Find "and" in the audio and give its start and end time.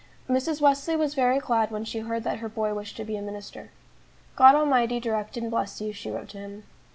5.37-5.51